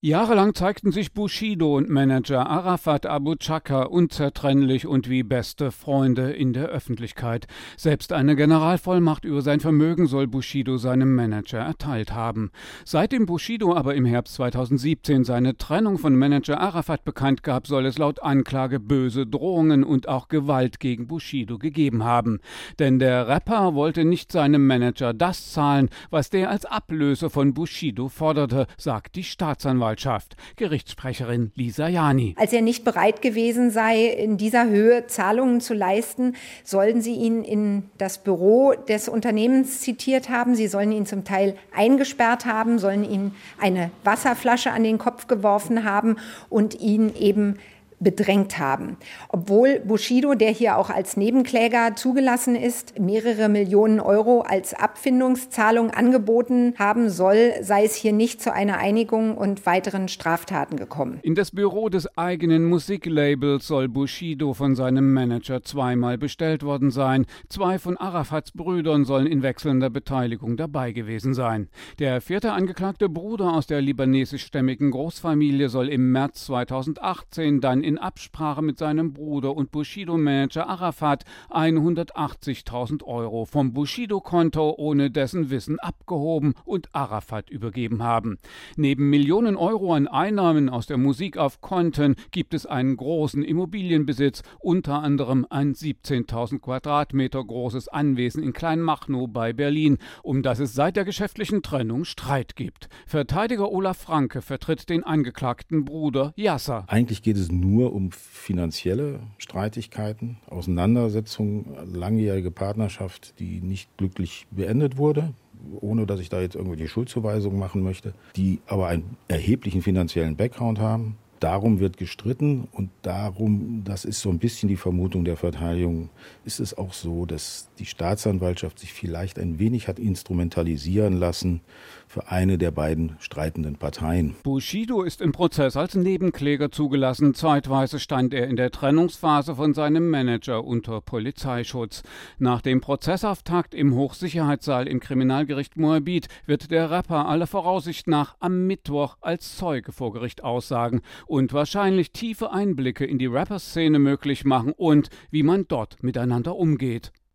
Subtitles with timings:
[0.00, 6.52] Jahrelang zeigten sich Bushido und Manager Arafat Abu Chaka unzertrennlich und wie beste Freunde in
[6.52, 7.48] der Öffentlichkeit.
[7.76, 12.52] Selbst eine Generalvollmacht über sein Vermögen soll Bushido seinem Manager erteilt haben.
[12.84, 17.98] Seitdem Bushido aber im Herbst 2017 seine Trennung von Manager Arafat bekannt gab, soll es
[17.98, 22.38] laut Anklage böse Drohungen und auch Gewalt gegen Bushido gegeben haben.
[22.78, 28.08] Denn der Rapper wollte nicht seinem Manager das zahlen, was der als Ablöse von Bushido
[28.08, 29.87] forderte, sagt die Staatsanwaltschaft.
[29.88, 30.36] Staatsanwaltschaft.
[30.56, 32.34] Gerichtssprecherin Lisa Jani.
[32.38, 36.34] Als er nicht bereit gewesen sei, in dieser Höhe Zahlungen zu leisten,
[36.64, 40.54] sollen sie ihn in das Büro des Unternehmens zitiert haben.
[40.54, 45.84] Sie sollen ihn zum Teil eingesperrt haben, sollen ihm eine Wasserflasche an den Kopf geworfen
[45.84, 46.16] haben
[46.48, 47.58] und ihn eben
[48.00, 48.96] bedrängt haben.
[49.28, 56.74] Obwohl Bushido, der hier auch als Nebenkläger zugelassen ist, mehrere Millionen Euro als Abfindungszahlung angeboten
[56.78, 61.18] haben soll, sei es hier nicht zu einer Einigung und weiteren Straftaten gekommen.
[61.22, 67.26] In das Büro des eigenen Musiklabels soll Bushido von seinem Manager zweimal bestellt worden sein.
[67.48, 71.68] Zwei von Arafats Brüdern sollen in wechselnder Beteiligung dabei gewesen sein.
[71.98, 78.60] Der vierte angeklagte Bruder aus der libanesischstämmigen Großfamilie soll im März 2018 dann in Absprache
[78.60, 86.94] mit seinem Bruder und Bushido-Manager Arafat 180.000 Euro vom Bushido-Konto ohne dessen Wissen abgehoben und
[86.94, 88.38] Arafat übergeben haben.
[88.76, 94.42] Neben Millionen Euro an Einnahmen aus der Musik auf Konten gibt es einen großen Immobilienbesitz,
[94.58, 100.96] unter anderem ein 17.000 Quadratmeter großes Anwesen in Kleinmachnow bei Berlin, um das es seit
[100.96, 102.90] der geschäftlichen Trennung Streit gibt.
[103.06, 106.84] Verteidiger Olaf Franke vertritt den angeklagten Bruder Yasser.
[106.88, 114.96] Eigentlich geht es nur nur um finanzielle Streitigkeiten, Auseinandersetzungen, langjährige Partnerschaft, die nicht glücklich beendet
[114.96, 115.32] wurde,
[115.80, 120.80] ohne dass ich da jetzt irgendwelche Schuldzuweisungen machen möchte, die aber einen erheblichen finanziellen Background
[120.80, 121.16] haben.
[121.40, 126.10] Darum wird gestritten und darum, das ist so ein bisschen die Vermutung der Verteidigung,
[126.44, 131.60] ist es auch so, dass die Staatsanwaltschaft sich vielleicht ein wenig hat instrumentalisieren lassen
[132.08, 134.34] für eine der beiden streitenden Parteien.
[134.42, 137.34] Bushido ist im Prozess als Nebenkläger zugelassen.
[137.34, 142.02] Zeitweise stand er in der Trennungsphase von seinem Manager unter Polizeischutz.
[142.38, 148.66] Nach dem Prozessauftakt im Hochsicherheitssaal im Kriminalgericht Moabit wird der Rapper aller Voraussicht nach am
[148.66, 154.72] Mittwoch als Zeuge vor Gericht aussagen und wahrscheinlich tiefe Einblicke in die Rapper-Szene möglich machen
[154.76, 157.12] und wie man dort miteinander umgeht.